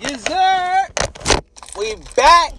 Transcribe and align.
Yes, 0.00 0.24
sir. 0.24 0.86
We 1.78 1.94
back 2.16 2.52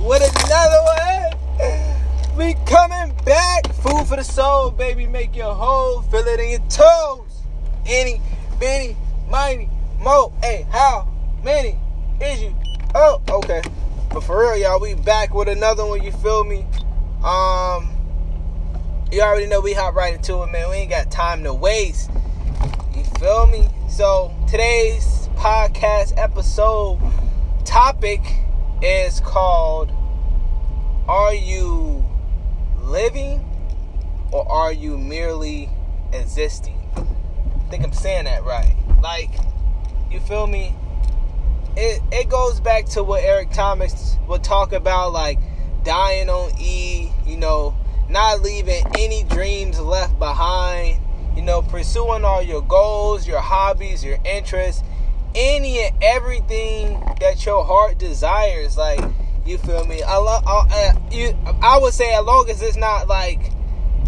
with 0.00 0.22
another 0.44 0.82
one. 0.82 2.36
We 2.36 2.54
coming 2.66 3.16
back. 3.24 3.66
Food 3.76 4.06
for 4.06 4.16
the 4.16 4.22
soul, 4.22 4.70
baby. 4.70 5.06
Make 5.06 5.34
your 5.34 5.54
whole. 5.54 6.02
Feel 6.02 6.26
it 6.26 6.38
in 6.38 6.50
your 6.50 6.68
toes. 6.68 7.44
Any, 7.86 8.20
Benny, 8.60 8.94
mighty, 9.30 9.70
mo. 10.00 10.34
Hey, 10.42 10.66
how 10.70 11.08
many 11.42 11.78
is 12.20 12.42
you? 12.42 12.54
Oh, 12.94 13.22
okay. 13.28 13.62
But 14.12 14.22
for 14.24 14.40
real, 14.40 14.58
y'all, 14.58 14.78
we 14.78 14.92
back 14.92 15.32
with 15.32 15.48
another 15.48 15.86
one. 15.86 16.02
You 16.02 16.12
feel 16.12 16.44
me? 16.44 16.66
Um, 17.24 17.88
you 19.10 19.22
already 19.22 19.46
know 19.46 19.62
we 19.62 19.72
hop 19.72 19.94
right 19.94 20.14
into 20.14 20.42
it, 20.42 20.52
man. 20.52 20.68
We 20.68 20.76
ain't 20.76 20.90
got 20.90 21.10
time 21.10 21.42
to 21.44 21.54
waste. 21.54 22.10
You 22.94 23.04
feel 23.18 23.46
me? 23.46 23.68
So 23.88 24.34
today's 24.46 25.21
podcast 25.42 26.16
episode 26.16 27.00
topic 27.64 28.20
is 28.80 29.18
called 29.18 29.90
Are 31.08 31.34
you 31.34 32.04
living 32.80 33.44
or 34.30 34.48
are 34.48 34.72
you 34.72 34.96
merely 34.96 35.68
existing? 36.12 36.78
I 36.94 37.70
think 37.70 37.82
I'm 37.82 37.92
saying 37.92 38.26
that 38.26 38.44
right. 38.44 38.76
Like, 39.02 39.30
you 40.12 40.20
feel 40.20 40.46
me? 40.46 40.76
It 41.76 42.00
it 42.12 42.28
goes 42.28 42.60
back 42.60 42.86
to 42.90 43.02
what 43.02 43.24
Eric 43.24 43.50
Thomas 43.50 44.18
would 44.28 44.44
talk 44.44 44.72
about, 44.72 45.12
like 45.12 45.40
dying 45.82 46.28
on 46.28 46.52
E, 46.60 47.10
you 47.26 47.36
know, 47.36 47.74
not 48.08 48.42
leaving 48.42 48.84
any 48.96 49.24
dreams 49.24 49.80
left 49.80 50.16
behind, 50.20 51.00
you 51.34 51.42
know, 51.42 51.62
pursuing 51.62 52.24
all 52.24 52.42
your 52.42 52.62
goals, 52.62 53.26
your 53.26 53.40
hobbies, 53.40 54.04
your 54.04 54.18
interests, 54.24 54.84
any 55.34 55.80
and 55.80 55.94
everything 56.02 57.00
that 57.20 57.44
your 57.44 57.64
heart 57.64 57.98
desires. 57.98 58.76
Like, 58.76 59.00
you 59.44 59.58
feel 59.58 59.84
me? 59.84 60.02
I, 60.02 60.16
lo- 60.16 60.40
I, 60.46 60.96
you, 61.10 61.36
I 61.62 61.78
would 61.78 61.94
say, 61.94 62.14
as 62.14 62.24
long 62.24 62.48
as 62.50 62.62
it's 62.62 62.76
not 62.76 63.08
like, 63.08 63.52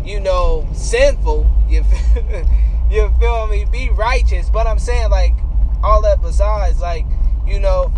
you 0.04 0.20
know, 0.20 0.68
sinful, 0.74 1.50
you 1.68 1.84
feel, 2.14 2.48
you 2.90 3.14
feel 3.18 3.46
me? 3.48 3.64
Be 3.70 3.90
righteous. 3.90 4.50
But 4.50 4.66
I'm 4.66 4.78
saying, 4.78 5.10
like, 5.10 5.34
all 5.82 6.02
that 6.02 6.22
besides, 6.22 6.80
like, 6.80 7.04
you 7.46 7.58
know, 7.58 7.92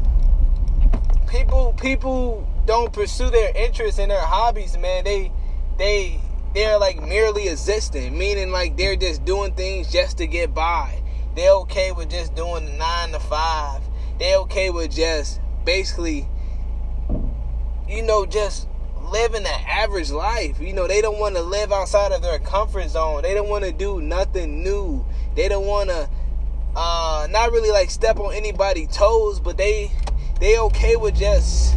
people, 1.29 1.75
people 1.81 2.49
don't 2.65 2.93
pursue 2.93 3.31
their 3.31 3.55
interests 3.57 3.99
and 3.99 4.11
their 4.11 4.21
hobbies, 4.21 4.77
man. 4.77 5.05
They, 5.05 5.31
they, 5.79 6.21
they're 6.55 6.79
like 6.79 7.03
merely 7.03 7.49
existing, 7.49 8.17
meaning 8.17 8.51
like 8.51 8.77
they're 8.77 8.97
just 8.97 9.25
doing 9.25 9.53
things 9.53 9.93
just 9.93 10.19
to 10.19 10.27
get 10.27 10.55
by. 10.55 11.03
They're 11.37 11.53
okay 11.53 11.93
with 11.93 12.11
just 12.11 12.35
doing 12.35 12.65
the 12.65 12.73
nine 12.73 13.13
to 13.13 13.21
five. 13.21 13.83
They're 14.19 14.39
okay 14.39 14.71
with 14.71 14.91
just 14.91 15.39
basically, 15.67 16.27
you 17.87 18.03
know, 18.03 18.25
just 18.25 18.67
living 19.13 19.43
an 19.43 19.61
average 19.69 20.11
life. 20.11 20.59
You 20.61 20.73
know, 20.73 20.89
they 20.89 21.03
don't 21.03 21.19
want 21.19 21.37
to 21.37 21.43
live 21.43 21.73
outside 21.73 22.13
of 22.13 22.23
their 22.23 22.39
comfort 22.39 22.89
zone. 22.89 23.21
They 23.21 23.35
don't 23.35 23.51
want 23.51 23.65
to 23.65 23.73
do 23.73 24.01
nothing 24.01 24.63
new. 24.65 25.05
They 25.35 25.49
don't 25.49 25.67
want 25.67 25.91
to, 25.91 26.09
uh, 26.75 27.29
not 27.31 27.53
really 27.53 27.71
like 27.71 27.91
step 27.91 28.19
on 28.19 28.33
anybody's 28.33 28.89
toes, 28.89 29.39
but 29.39 29.59
they, 29.59 29.93
they 30.41 30.59
okay 30.59 30.97
with 30.97 31.17
just 31.17 31.77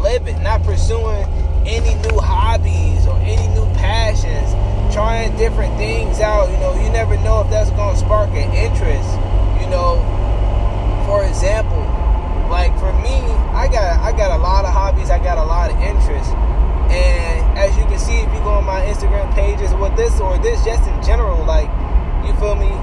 living, 0.00 0.42
not 0.42 0.64
pursuing 0.64 1.24
any 1.64 1.94
new 2.08 2.18
hobbies 2.18 3.06
or 3.06 3.16
any 3.20 3.46
new 3.54 3.66
passions, 3.74 4.54
trying 4.98 5.30
different 5.36 5.70
things 5.78 6.18
out. 6.18 6.50
You 6.50 6.58
know, 6.58 6.74
you 6.74 6.90
never 6.90 7.14
know 7.22 7.42
if 7.42 7.50
that's 7.50 7.70
going 7.70 7.94
to 7.94 8.00
spark 8.00 8.30
an 8.30 8.50
interest. 8.50 9.06
You 9.62 9.70
know, 9.70 10.02
for 11.06 11.22
example, 11.22 11.78
like 12.50 12.74
for 12.82 12.90
me, 12.98 13.14
I 13.54 13.70
got 13.70 14.02
I 14.02 14.10
got 14.10 14.34
a 14.34 14.42
lot 14.42 14.64
of 14.64 14.74
hobbies, 14.74 15.08
I 15.08 15.22
got 15.22 15.38
a 15.38 15.46
lot 15.46 15.70
of 15.70 15.78
interests. 15.78 16.34
And 16.90 17.46
as 17.56 17.78
you 17.78 17.84
can 17.84 18.00
see, 18.00 18.18
if 18.18 18.26
you 18.34 18.42
go 18.42 18.58
on 18.58 18.64
my 18.64 18.82
Instagram 18.90 19.32
pages 19.38 19.72
with 19.78 19.94
this 19.94 20.18
or 20.18 20.36
this, 20.38 20.64
just 20.64 20.82
in 20.90 20.98
general, 21.06 21.46
like 21.46 21.70
you 22.26 22.34
feel 22.42 22.58
me, 22.58 22.74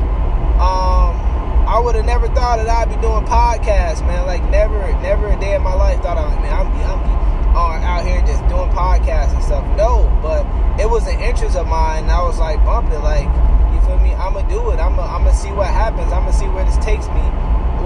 um, 0.64 1.20
I 1.68 1.82
would 1.84 1.96
have 1.96 2.06
never 2.06 2.30
thought 2.32 2.64
that 2.64 2.70
I'd 2.70 2.88
be 2.88 2.96
doing 3.04 3.28
podcasts, 3.28 4.00
man. 4.08 4.26
Like 4.26 4.42
never, 4.48 4.80
never 5.04 5.28
a 5.28 5.38
day 5.38 5.56
in 5.56 5.62
my 5.62 5.74
life 5.74 6.00
thought 6.00 6.18
I, 6.18 6.32
man, 6.40 6.54
I'm, 6.54 6.72
I'm 6.80 7.15
uh, 7.56 7.80
out 7.80 8.06
here 8.06 8.20
just 8.28 8.44
doing 8.52 8.70
podcasts 8.76 9.34
and 9.34 9.44
stuff. 9.44 9.64
No, 9.78 10.12
but 10.22 10.44
it 10.80 10.90
was 10.90 11.08
an 11.08 11.20
interest 11.20 11.56
of 11.56 11.68
mine. 11.68 12.04
And 12.04 12.12
I 12.12 12.22
was 12.22 12.38
like 12.38 12.64
bumping, 12.66 13.02
like 13.02 13.26
you 13.74 13.80
feel 13.88 13.98
me? 14.00 14.14
I'm 14.14 14.34
gonna 14.34 14.48
do 14.50 14.72
it. 14.72 14.80
I'm 14.80 14.96
gonna, 14.96 15.08
I'm 15.08 15.24
gonna 15.24 15.36
see 15.36 15.52
what 15.52 15.68
happens. 15.68 16.12
I'm 16.12 16.28
gonna 16.28 16.34
see 16.34 16.48
where 16.48 16.66
this 16.66 16.78
takes 16.84 17.08
me. 17.08 17.24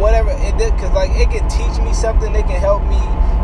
Whatever 0.01 0.31
it 0.31 0.57
did, 0.57 0.71
cause 0.79 0.91
like 0.93 1.11
it 1.13 1.29
can 1.29 1.45
teach 1.49 1.77
me 1.83 1.93
something. 1.93 2.33
It 2.33 2.47
can 2.47 2.59
help 2.59 2.81
me 2.83 2.99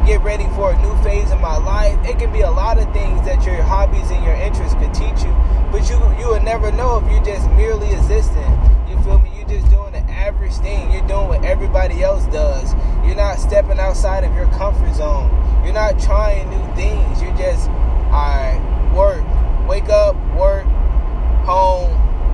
get 0.06 0.22
ready 0.22 0.46
for 0.56 0.72
a 0.72 0.78
new 0.82 0.96
phase 1.04 1.32
in 1.32 1.42
my 1.42 1.58
life. 1.58 1.98
It 2.08 2.18
can 2.18 2.32
be 2.32 2.42
a 2.42 2.52
lot 2.52 2.78
of 2.78 2.92
things 2.94 3.22
that 3.26 3.46
your 3.46 3.62
hobbies 3.62 4.10
and 4.10 4.24
your 4.24 4.36
interests 4.36 4.76
could 4.76 4.94
teach 4.94 5.22
you, 5.22 5.34
but 5.72 5.86
you 5.90 5.98
you 6.18 6.34
will 6.34 6.42
never 6.42 6.72
know 6.72 6.98
if 6.98 7.12
you're 7.12 7.24
just 7.24 7.50
merely 7.52 7.92
existing. 7.94 8.50
You 8.90 8.98
feel 9.04 9.20
me? 9.20 9.30
You're 9.38 9.62
just 9.62 9.70
doing 9.70 9.92
the 9.92 10.06
average 10.10 10.54
thing. 10.54 10.92
You're 10.92 11.08
doing 11.08 11.28
what 11.28 11.44
everybody 11.44 12.02
else 12.02 12.26
does. 12.28 12.74
You're 13.06 13.16
not 13.16 13.38
stepping 13.38 13.80
outside 13.80 14.24
of 14.24 14.34
your 14.34 14.48
comfort 14.58 14.96
zone. 14.96 15.30
You're 15.66 15.74
not 15.74 16.00
trying 16.00 16.48
new 16.52 16.76
things. 16.76 17.22
You're 17.24 17.36
just, 17.36 17.70
alright, 18.14 18.62
work. 18.94 19.26
Wake 19.68 19.90
up, 19.90 20.16
work, 20.38 20.64
home, 21.44 21.92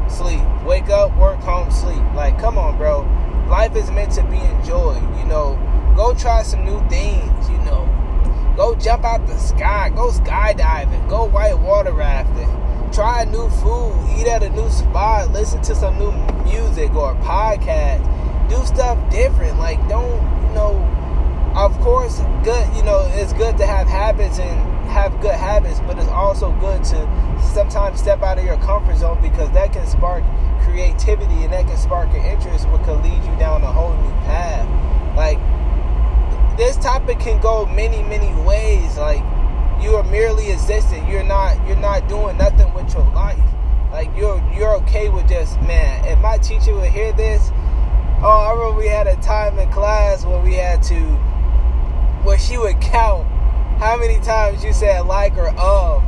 sleep. 0.10 0.42
Wake 0.66 0.90
up, 0.90 1.16
work, 1.18 1.40
home, 1.40 1.72
sleep. 1.72 2.04
Like, 2.14 2.38
come 2.38 2.58
on, 2.58 2.78
bro. 2.78 3.08
Life 3.50 3.74
is 3.78 3.90
meant 3.90 4.12
to 4.14 4.24
be 4.24 4.38
enjoyed. 4.38 5.02
You 5.18 5.26
know, 5.26 5.58
go 5.96 6.14
try 6.14 6.44
some 6.44 6.66
new 6.66 6.86
things. 6.90 7.50
You 7.50 7.58
know, 7.60 7.88
go 8.58 8.76
jump 8.76 9.06
out 9.06 9.26
the 9.26 9.38
sky. 9.38 9.90
Go 9.96 10.10
skydiving. 10.10 11.10
Go 11.10 11.24
white 11.26 11.58
water 11.58 11.94
rafting. 11.94 12.50
Try 12.92 13.24
new 13.24 13.50
food. 13.50 13.96
Eat 14.20 14.28
at 14.28 14.44
a 14.44 14.50
new 14.50 14.70
spot. 14.70 15.32
Listen 15.32 15.62
to 15.62 15.74
some 15.74 15.98
new 15.98 16.12
music 16.44 16.94
or 16.96 17.16
podcast. 17.24 18.04
Do 18.50 18.58
stuff 18.66 18.98
different. 19.10 19.58
Like, 19.58 19.80
don't, 19.88 20.22
you 20.48 20.54
know, 20.54 21.01
of 21.56 21.78
course, 21.82 22.20
good, 22.44 22.66
you 22.76 22.84
know, 22.84 23.10
it's 23.16 23.34
good 23.34 23.58
to 23.58 23.66
have 23.66 23.88
habits 23.88 24.40
and 24.40 24.90
have 24.90 25.20
good 25.22 25.36
habits, 25.36 25.80
but 25.82 25.98
it's 25.98 26.08
also 26.08 26.52
good 26.60 26.84
to 26.84 27.40
sometimes 27.54 28.00
step 28.00 28.22
out 28.22 28.38
of 28.38 28.46
your 28.46 28.58
comfort 28.58 28.98
zone 28.98 29.22
because 29.22 29.52
that 29.52 29.74
can 29.74 29.86
spark 29.86 30.24
creativity 30.64 31.44
and 31.44 31.52
that 31.52 31.68
can 31.68 31.78
spark 31.78 32.10
an 32.10 32.24
interest, 32.26 32.70
which 32.70 32.82
could 32.84 33.02
lead 33.04 33.24
you 33.24 33.36
down 33.38 33.64
a 33.64 33.72
whole 33.72 33.94
new 33.94 34.12
path. 34.24 34.68
Like, 35.16 35.40
this 36.58 36.78
topic 36.78 37.20
can 37.20 37.42
go 37.42 37.66
many, 37.66 38.02
many 38.04 38.34
ways. 38.44 38.98
Like, 38.98 39.24
you 39.82 39.96
are 39.96 40.04
merely 40.04 40.52
existing. 40.52 41.08
You're 41.10 41.24
not, 41.24 41.58
you're 41.68 41.78
not 41.78 42.08
doing 42.08 42.38
nothing 42.38 42.74
with 42.74 42.94
your 42.94 43.10
life. 43.12 43.40
Like, 43.92 44.10
you're, 44.16 44.42
you're 44.56 44.76
okay 44.78 45.10
with 45.10 45.28
just, 45.28 45.60
man, 45.62 46.06
if 46.06 46.18
my 46.20 46.38
teacher 46.38 46.74
would 46.76 46.92
hear 46.92 47.12
this, 47.12 47.50
oh, 48.24 48.30
I 48.30 48.54
remember 48.54 48.80
we 48.80 48.88
had 48.88 49.08
a 49.08 49.18
time 49.18 49.60
in 49.60 49.70
class 49.72 50.26
where 50.26 50.40
we 50.40 50.54
had 50.54 50.82
to 50.84 51.31
where 52.24 52.38
she 52.38 52.58
would 52.58 52.80
count 52.82 53.28
how 53.80 53.98
many 53.98 54.20
times 54.20 54.64
you 54.64 54.74
said 54.74 55.06
like 55.06 55.36
or 55.38 55.50
of. 55.58 56.04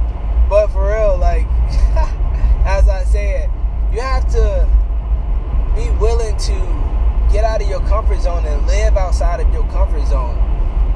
But 0.50 0.68
for 0.68 0.88
real, 0.88 1.18
like 1.18 1.48
as 2.66 2.88
I 2.88 3.04
said, 3.06 3.50
you 3.92 4.00
have 4.00 4.30
to 4.32 4.70
be 5.76 5.90
willing 6.00 6.38
to 6.38 6.84
get 7.32 7.44
out 7.44 7.62
of 7.62 7.68
your 7.68 7.82
comfort 7.88 8.22
zone 8.22 8.46
and 8.46 8.66
live 8.68 8.96
outside 8.96 9.40
of 9.40 9.52
your 9.52 9.66
comfort 9.72 10.06
zone. 10.08 10.38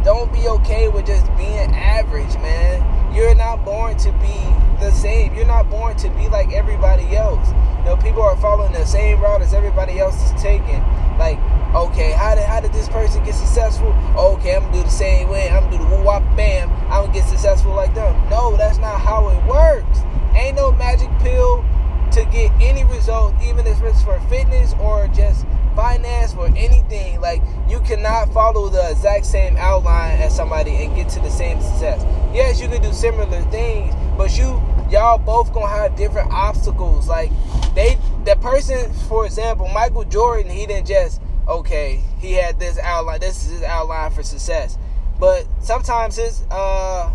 Don't 0.04 0.32
be 0.32 0.48
okay 0.48 0.88
with 0.88 1.08
just 1.08 1.26
being 1.36 1.74
average, 1.74 2.34
man. 2.36 3.14
You're 3.14 3.36
not 3.36 3.66
born 3.66 3.98
to 3.98 4.12
be 4.14 4.38
the 4.80 4.92
same. 4.92 5.34
You're 5.34 5.48
not 5.48 5.70
born 5.70 5.98
to 5.98 6.10
be 6.12 6.30
like 6.30 6.54
everybody 6.54 7.16
else. 7.16 7.50
You 7.80 7.86
know, 7.86 7.98
people 7.98 8.22
are 8.22 8.38
following 8.38 8.72
the 8.74 8.86
same 8.86 9.20
route 9.20 9.42
as 9.42 9.54
everybody 9.54 10.00
else 10.00 10.24
is 10.24 10.42
taking. 10.42 10.82
Like, 11.18 11.40
okay, 11.76 12.12
how 12.12 12.36
did 12.36 12.46
how 12.46 12.60
did 12.60 12.74
this 12.74 12.90
person 12.90 13.24
get 13.24 13.36
successful? 13.36 13.90
Okay, 14.16 14.56
I'm 14.56 14.64
gonna 14.64 14.78
do 14.78 14.84
the 14.84 14.90
same 14.90 15.30
way. 15.30 15.50
I'm 15.50 15.64
gonna 15.66 15.78
do 15.78 15.84
the 15.84 15.96
woo 15.96 16.04
wop 16.04 16.24
bam. 16.36 16.70
I'm 16.92 17.06
gonna 17.06 17.14
get 17.14 17.28
successful 17.28 17.74
like 17.74 17.94
them. 17.94 18.16
No, 18.30 18.56
that's 18.58 18.78
not 18.78 19.00
how 19.02 19.30
it 19.30 19.44
works. 19.46 20.00
Ain't 20.36 20.56
no 20.56 20.72
magic 20.72 21.10
pill 21.20 21.66
to 22.12 22.26
get 22.26 22.52
any 22.62 22.84
result, 22.86 23.36
even 23.44 23.68
if 23.68 23.82
it's 23.82 24.02
for 24.04 24.20
fitness 24.22 24.74
or 24.80 25.08
just 25.10 25.46
finance 25.76 26.34
or 26.36 26.48
anything. 26.58 27.22
Like 27.22 27.42
you 27.70 27.80
cannot 27.82 28.34
follow 28.34 28.70
the 28.70 28.92
exact 28.92 29.26
same 29.26 29.56
outline 29.58 30.20
as 30.20 30.36
somebody 30.36 30.72
and 30.84 30.96
get 30.96 31.10
to 31.10 31.20
the 31.20 31.30
same 31.30 31.62
success. 31.62 32.04
Yes, 32.34 32.62
you 32.62 32.68
can 32.68 32.82
do 32.82 32.92
similar 32.94 33.42
things, 33.44 33.94
but 34.18 34.38
you 34.38 34.62
y'all 34.90 35.18
both 35.18 35.54
gonna 35.54 35.68
have 35.68 35.96
different 35.96 36.32
obstacles. 36.32 37.08
Like 37.08 37.32
they 37.76 37.98
the 38.26 38.36
person, 38.38 38.92
for 39.08 39.26
example, 39.26 39.68
Michael 39.70 40.04
Jordan, 40.04 40.52
he 40.52 40.66
didn't 40.66 40.88
just 40.88 41.22
okay, 41.48 42.02
he 42.20 42.34
had 42.34 42.60
this 42.60 42.78
outline, 42.80 43.20
this 43.20 43.46
is 43.46 43.52
his 43.52 43.64
outline 43.64 44.12
for 44.12 44.24
success. 44.24 44.78
But 45.20 45.48
sometimes 45.62 46.18
his 46.18 46.44
uh 46.52 47.12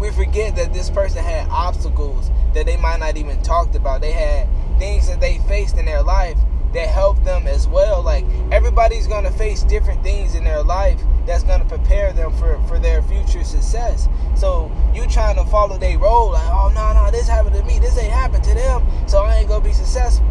we 0.00 0.10
forget 0.10 0.56
that 0.56 0.74
this 0.74 0.90
person 0.90 1.22
had 1.22 1.48
obstacles 1.48 2.30
that 2.54 2.66
they 2.66 2.76
might 2.76 3.00
not 3.00 3.16
even 3.16 3.40
talked 3.42 3.74
about. 3.74 4.00
They 4.00 4.12
had 4.12 4.46
things 4.78 5.08
that 5.08 5.20
they 5.20 5.38
faced 5.48 5.78
in 5.78 5.86
their 5.86 6.02
life 6.02 6.38
that 6.74 6.88
helped 6.88 7.24
them 7.24 7.46
as 7.46 7.66
well. 7.66 8.02
Like 8.02 8.24
everybody's 8.52 9.06
gonna 9.06 9.30
face 9.30 9.62
different 9.62 10.02
things 10.02 10.34
in 10.34 10.44
their 10.44 10.62
life 10.62 11.00
that's 11.26 11.42
gonna 11.42 11.64
prepare 11.64 12.12
them 12.12 12.32
for, 12.36 12.60
for 12.68 12.78
their 12.78 13.02
future 13.02 13.44
success. 13.44 14.08
So 14.34 14.70
you 14.94 15.06
trying 15.06 15.36
to 15.36 15.44
follow 15.46 15.78
their 15.78 15.98
role, 15.98 16.32
like, 16.32 16.46
oh 16.46 16.70
no, 16.74 16.92
no, 16.92 17.10
this 17.10 17.26
happened 17.28 17.56
to 17.56 17.62
me, 17.64 17.78
this 17.78 17.98
ain't 17.98 18.12
happened 18.12 18.44
to 18.44 18.54
them, 18.54 18.86
so 19.08 19.20
I 19.20 19.36
ain't 19.36 19.48
gonna 19.48 19.64
be 19.64 19.72
successful. 19.72 20.25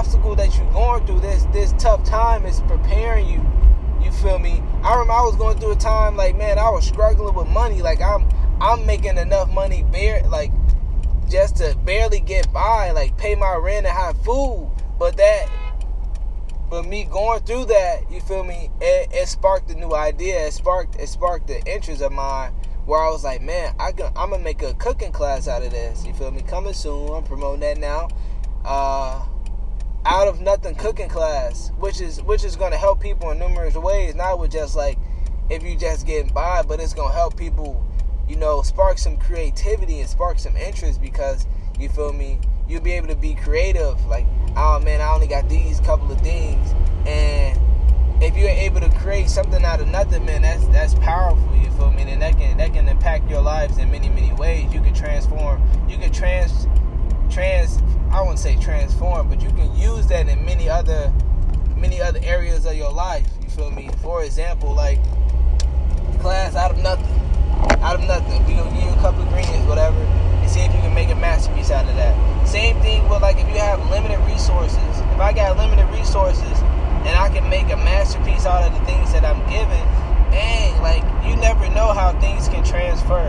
Obstacle 0.00 0.34
that 0.34 0.56
you're 0.56 0.72
going 0.72 1.06
through, 1.06 1.20
this 1.20 1.44
this 1.52 1.74
tough 1.76 2.02
time 2.04 2.46
is 2.46 2.60
preparing 2.62 3.28
you. 3.28 3.44
You 4.02 4.10
feel 4.10 4.38
me? 4.38 4.62
I 4.82 4.92
remember 4.92 5.12
I 5.12 5.20
was 5.20 5.36
going 5.36 5.58
through 5.58 5.72
a 5.72 5.76
time 5.76 6.16
like 6.16 6.38
man, 6.38 6.58
I 6.58 6.70
was 6.70 6.86
struggling 6.86 7.34
with 7.34 7.48
money. 7.48 7.82
Like 7.82 8.00
I'm 8.00 8.26
I'm 8.62 8.86
making 8.86 9.18
enough 9.18 9.50
money 9.50 9.82
bare 9.92 10.26
like 10.26 10.52
just 11.28 11.56
to 11.56 11.76
barely 11.84 12.20
get 12.20 12.50
by, 12.50 12.92
like 12.92 13.18
pay 13.18 13.34
my 13.34 13.54
rent 13.56 13.84
and 13.84 13.94
have 13.94 14.16
food. 14.24 14.72
But 14.98 15.18
that 15.18 15.50
but 16.70 16.86
me 16.86 17.04
going 17.04 17.40
through 17.42 17.66
that, 17.66 18.10
you 18.10 18.22
feel 18.22 18.42
me, 18.42 18.70
it, 18.80 19.10
it 19.12 19.28
sparked 19.28 19.70
a 19.70 19.74
new 19.74 19.92
idea. 19.92 20.46
It 20.46 20.54
sparked 20.54 20.98
it 20.98 21.10
sparked 21.10 21.46
the 21.46 21.62
interest 21.70 22.00
of 22.00 22.10
mine 22.10 22.52
where 22.86 23.02
I 23.02 23.10
was 23.10 23.22
like, 23.22 23.42
man, 23.42 23.74
I 23.78 23.92
can, 23.92 24.10
I'm 24.16 24.30
gonna 24.30 24.42
make 24.42 24.62
a 24.62 24.72
cooking 24.72 25.12
class 25.12 25.46
out 25.46 25.62
of 25.62 25.72
this. 25.72 26.06
You 26.06 26.14
feel 26.14 26.30
me? 26.30 26.40
Coming 26.40 26.72
soon. 26.72 27.12
I'm 27.12 27.22
promoting 27.22 27.60
that 27.60 27.76
now. 27.76 28.08
Uh, 28.64 29.26
out 30.04 30.28
of 30.28 30.40
nothing 30.40 30.74
cooking 30.74 31.08
class, 31.08 31.72
which 31.78 32.00
is 32.00 32.22
which 32.22 32.44
is 32.44 32.56
gonna 32.56 32.76
help 32.78 33.00
people 33.00 33.30
in 33.30 33.38
numerous 33.38 33.74
ways. 33.74 34.14
Not 34.14 34.38
with 34.38 34.50
just 34.50 34.76
like 34.76 34.98
if 35.48 35.62
you 35.62 35.76
just 35.76 36.06
getting 36.06 36.32
by, 36.32 36.62
but 36.62 36.80
it's 36.80 36.94
gonna 36.94 37.14
help 37.14 37.36
people, 37.36 37.84
you 38.28 38.36
know, 38.36 38.62
spark 38.62 38.98
some 38.98 39.16
creativity 39.16 40.00
and 40.00 40.08
spark 40.08 40.38
some 40.38 40.56
interest 40.56 41.00
because 41.00 41.46
you 41.78 41.88
feel 41.88 42.12
me. 42.12 42.38
You'll 42.68 42.82
be 42.82 42.92
able 42.92 43.08
to 43.08 43.16
be 43.16 43.34
creative. 43.34 44.00
Like, 44.06 44.26
oh 44.56 44.78
man, 44.78 45.00
I 45.00 45.12
only 45.12 45.26
got 45.26 45.48
these 45.48 45.80
couple 45.80 46.12
of 46.12 46.20
things, 46.20 46.72
and 47.04 47.58
if 48.22 48.36
you're 48.36 48.48
able 48.48 48.80
to 48.80 48.90
create 48.98 49.28
something 49.28 49.64
out 49.64 49.80
of 49.80 49.88
nothing, 49.88 50.24
man, 50.24 50.42
that's 50.42 50.66
that's 50.68 50.94
powerful. 50.94 51.52
You 51.56 51.70
feel 51.72 51.90
me? 51.90 52.02
And 52.02 52.22
that 52.22 52.38
can 52.38 52.56
that 52.58 52.72
can 52.72 52.86
impact 52.86 53.28
your 53.28 53.40
lives 53.40 53.78
in 53.78 53.90
many 53.90 54.08
many 54.08 54.32
ways. 54.34 54.72
You 54.72 54.80
can 54.80 54.94
transform. 54.94 55.60
You 55.88 55.98
can 55.98 56.12
trans 56.12 56.68
trans. 57.30 57.78
I 58.12 58.20
wouldn't 58.20 58.40
say 58.40 58.56
transform, 58.56 59.28
but 59.28 59.40
you 59.40 59.50
can 59.50 59.74
use 59.76 60.06
that 60.08 60.28
in 60.28 60.44
many 60.44 60.68
other 60.80 61.12
many 61.76 62.00
other 62.00 62.20
areas 62.22 62.64
of 62.64 62.74
your 62.74 62.90
life. 62.90 63.26
You 63.42 63.50
feel 63.50 63.70
me? 63.70 63.90
For 64.00 64.24
example, 64.24 64.72
like 64.72 64.98
class 66.20 66.56
out 66.56 66.70
of 66.70 66.78
nothing, 66.78 67.20
out 67.84 68.00
of 68.00 68.04
nothing. 68.08 68.40
We 68.46 68.54
gonna 68.54 68.72
give 68.72 68.88
you 68.88 68.96
a 68.96 69.02
couple 69.04 69.20
of 69.20 69.28
greens, 69.28 69.66
whatever, 69.66 70.00
and 70.00 70.48
see 70.48 70.60
if 70.60 70.72
you 70.72 70.80
can 70.80 70.94
make 70.94 71.10
a 71.10 71.14
masterpiece 71.14 71.70
out 71.70 71.84
of 71.84 71.94
that. 71.96 72.16
Same 72.48 72.80
thing 72.80 73.06
with 73.10 73.20
like 73.20 73.36
if 73.36 73.46
you 73.48 73.60
have 73.60 73.78
limited 73.90 74.18
resources. 74.24 74.80
If 75.12 75.20
I 75.20 75.34
got 75.34 75.58
limited 75.58 75.84
resources 75.92 76.56
and 77.04 77.12
I 77.12 77.28
can 77.28 77.48
make 77.50 77.68
a 77.68 77.76
masterpiece 77.76 78.46
out 78.46 78.64
of 78.64 78.72
the 78.72 78.84
things 78.86 79.12
that 79.12 79.24
I'm 79.24 79.40
given, 79.52 79.84
dang, 80.32 80.80
like 80.80 81.04
you 81.28 81.36
never 81.36 81.68
know 81.76 81.92
how 81.92 82.18
things 82.20 82.48
can 82.48 82.64
transfer. 82.64 83.28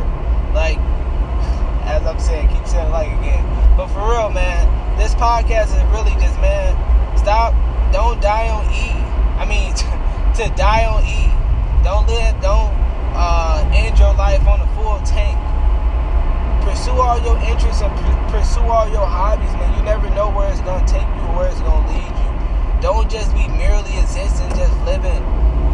Like 0.56 0.80
as 1.83 2.00
I'm 2.07 2.19
saying, 2.19 2.47
keep 2.47 2.65
saying 2.65 2.92
like 2.92 3.12
again. 3.19 3.44
But 3.75 3.88
for 3.92 4.07
real, 4.07 4.31
man, 4.31 4.71
this 4.97 5.15
podcast 5.15 5.75
is 5.75 5.83
really 5.92 6.15
just 6.24 6.39
man, 6.39 6.80
stop, 7.21 7.53
don't 7.94 8.19
die 8.21 8.50
on 8.50 8.65
E. 8.73 8.89
I 9.38 9.45
mean, 9.45 9.69
to 10.41 10.50
die 10.57 10.89
on 10.89 11.06
E. 11.06 11.29
Don't 11.85 12.09
live, 12.09 12.33
don't 12.41 12.73
uh, 13.13 13.62
end 13.73 13.97
your 13.97 14.13
life 14.18 14.41
on 14.50 14.62
a 14.62 14.68
full 14.73 14.97
tank. 15.06 15.38
Pursue 16.65 16.97
all 16.97 17.21
your 17.21 17.38
interests 17.45 17.81
and 17.81 17.94
pursue 18.33 18.65
all 18.65 18.89
your 18.89 19.06
hobbies, 19.06 19.53
man. 19.53 19.69
You 19.77 19.83
never 19.85 20.09
know 20.18 20.29
where 20.33 20.50
it's 20.50 20.62
gonna 20.62 20.85
take 20.89 21.06
you 21.06 21.21
or 21.29 21.45
where 21.45 21.50
it's 21.50 21.62
gonna 21.62 21.85
lead 21.94 22.09
you. 22.09 22.31
Don't 22.81 23.09
just 23.09 23.33
be 23.38 23.45
merely 23.53 23.94
existing, 24.01 24.50
just 24.57 24.73
living 24.89 25.21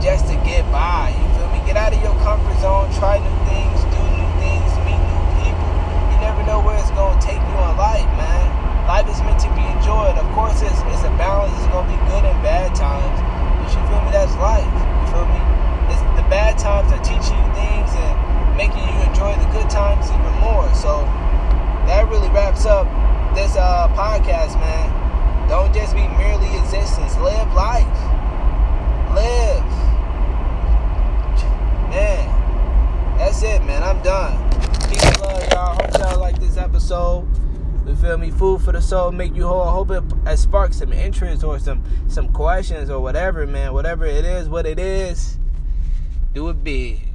just 0.03 0.27
to 0.27 0.35
get 0.44 0.67
by. 0.71 1.15
You 1.15 1.27
feel 1.39 1.47
me? 1.51 1.59
Get 1.63 1.75
out 1.79 1.95
of 1.95 1.99
your 2.03 2.15
comfort 2.23 2.59
zone, 2.59 2.91
try 2.99 3.19
new 3.19 3.38
things, 3.47 3.79
do 3.88 3.99
new 4.15 4.31
things, 4.44 4.71
meet 4.83 4.99
new 4.99 5.23
people. 5.39 5.71
You 6.11 6.17
never 6.23 6.44
know 6.44 6.59
where 6.59 6.75
it's 6.75 6.91
gonna 6.91 7.19
take 7.23 7.39
you 7.39 7.55
in 7.63 7.73
life, 7.79 8.07
man. 8.19 8.67
Life 8.88 9.11
is 9.11 9.19
meant 9.19 9.39
to 9.44 9.51
be 9.51 9.67
enjoyed. 9.75 10.15
Of 10.15 10.27
course, 10.31 10.63
it's, 10.63 10.79
it's 10.88 11.03
a 11.03 11.11
balance. 11.19 11.51
It's 11.59 11.67
gonna 11.75 11.91
be 11.91 11.99
good 12.07 12.23
and 12.23 12.39
bad 12.39 12.71
times, 12.71 13.19
but 13.59 13.67
you 13.67 13.83
feel 13.91 13.99
me? 13.99 14.15
That's 14.15 14.31
life. 14.39 14.63
You 14.63 15.06
feel 15.11 15.27
me? 15.27 15.41
It's 15.91 15.99
the 16.15 16.23
bad 16.31 16.56
times 16.56 16.87
are 16.95 17.03
teaching 17.03 17.35
you 17.35 17.49
things 17.51 17.91
and 17.99 18.15
making 18.56 18.87
you 18.87 18.97
enjoy 19.03 19.35
the 19.35 19.49
good 19.51 19.67
times 19.67 20.07
even 20.07 20.35
more. 20.39 20.71
So 20.71 21.03
that 21.83 22.07
really 22.07 22.31
wraps 22.31 22.65
up 22.65 22.87
this 23.35 23.59
uh, 23.59 23.91
podcast, 24.17 24.59
man. 24.59 25.47
Don't 25.49 25.73
just 25.73 25.93
be 25.93 26.01
merely 26.01 26.47
existence. 26.57 27.15
Live 27.17 27.53
life. 27.53 27.85
Live. 29.13 29.63
Man, 31.89 33.17
that's 33.17 33.41
it, 33.43 33.63
man. 33.63 33.83
I'm 33.83 34.01
done. 34.01 34.49
Peace 34.89 35.19
love, 35.21 35.47
y'all. 35.51 35.75
Hope 35.75 35.97
y'all 35.99 36.19
like 36.19 36.39
this 36.39 36.57
episode. 36.57 37.27
You 37.85 37.95
feel 37.95 38.17
me? 38.17 38.31
Food 38.31 38.61
for 38.61 38.73
the 38.73 38.81
soul, 38.81 39.11
make 39.11 39.33
you 39.35 39.47
whole. 39.47 39.61
I 39.61 39.71
hope 39.71 39.91
it, 39.91 40.03
it 40.25 40.37
sparks 40.37 40.77
some 40.77 40.91
interest 40.91 41.43
or 41.43 41.57
some 41.59 41.83
some 42.09 42.33
questions 42.33 42.89
or 42.89 42.99
whatever, 42.99 43.47
man. 43.47 43.73
Whatever 43.73 44.05
it 44.05 44.25
is, 44.25 44.49
what 44.49 44.65
it 44.65 44.79
is, 44.79 45.37
do 46.33 46.49
it 46.49 46.63
big. 46.63 47.06